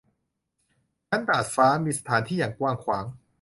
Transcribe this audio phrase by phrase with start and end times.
[1.07, 3.05] ชั้นดาดฟ้า มีสถานที่อย่างกว้างขวาง